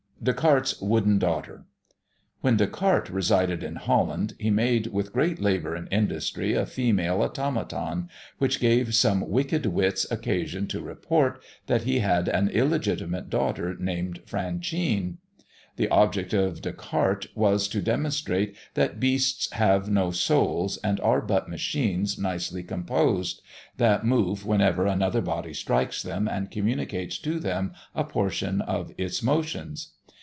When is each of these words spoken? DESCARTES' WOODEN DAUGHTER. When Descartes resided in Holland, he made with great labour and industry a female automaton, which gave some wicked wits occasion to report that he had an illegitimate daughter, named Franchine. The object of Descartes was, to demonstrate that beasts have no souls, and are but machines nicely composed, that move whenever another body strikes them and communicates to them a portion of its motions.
DESCARTES' 0.23 0.79
WOODEN 0.83 1.17
DAUGHTER. 1.17 1.65
When 2.41 2.55
Descartes 2.55 3.09
resided 3.09 3.63
in 3.63 3.77
Holland, 3.77 4.35
he 4.37 4.51
made 4.51 4.85
with 4.85 5.13
great 5.13 5.41
labour 5.41 5.73
and 5.73 5.87
industry 5.91 6.53
a 6.53 6.67
female 6.67 7.23
automaton, 7.23 8.07
which 8.37 8.59
gave 8.59 8.93
some 8.93 9.27
wicked 9.27 9.65
wits 9.65 10.05
occasion 10.11 10.67
to 10.67 10.79
report 10.79 11.41
that 11.65 11.85
he 11.85 12.01
had 12.01 12.27
an 12.27 12.49
illegitimate 12.49 13.31
daughter, 13.31 13.75
named 13.79 14.19
Franchine. 14.27 15.17
The 15.77 15.89
object 15.89 16.33
of 16.35 16.61
Descartes 16.61 17.25
was, 17.33 17.67
to 17.69 17.81
demonstrate 17.81 18.55
that 18.75 18.99
beasts 18.99 19.51
have 19.53 19.89
no 19.89 20.11
souls, 20.11 20.77
and 20.83 20.99
are 20.99 21.21
but 21.23 21.49
machines 21.49 22.19
nicely 22.19 22.61
composed, 22.61 23.41
that 23.77 24.05
move 24.05 24.45
whenever 24.45 24.85
another 24.85 25.21
body 25.21 25.55
strikes 25.55 26.03
them 26.03 26.27
and 26.27 26.51
communicates 26.51 27.17
to 27.17 27.39
them 27.39 27.73
a 27.95 28.03
portion 28.03 28.61
of 28.61 28.91
its 28.99 29.23
motions. 29.23 29.93